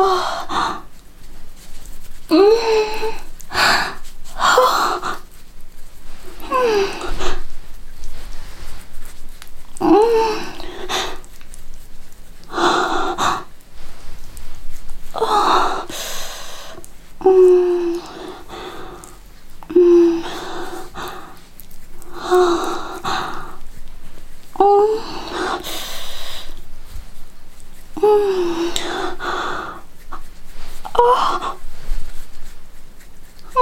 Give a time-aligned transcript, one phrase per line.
[0.00, 0.48] 음.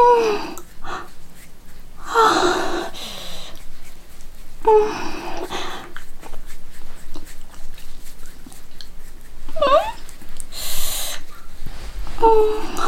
[0.06, 0.56] 음.
[4.68, 5.06] 음.
[12.22, 12.86] 음.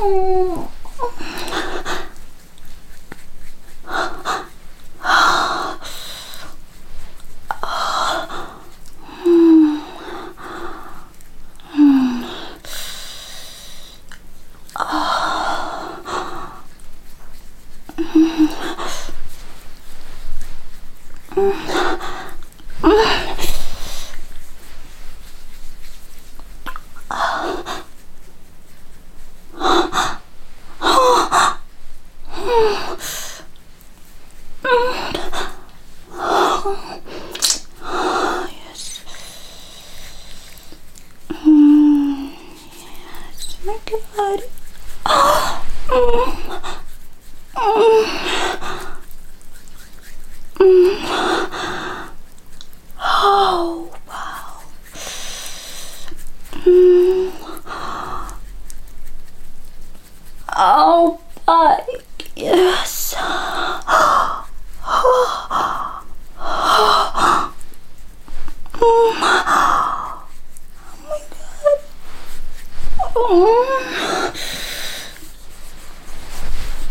[0.00, 0.73] 음.
[21.36, 21.52] 嗯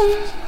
[0.00, 0.39] Mm-hmm.